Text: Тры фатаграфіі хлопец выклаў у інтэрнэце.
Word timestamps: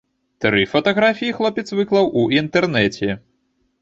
Тры 0.45 0.61
фатаграфіі 0.71 1.35
хлопец 1.39 1.65
выклаў 1.81 2.05
у 2.23 2.27
інтэрнэце. 2.39 3.07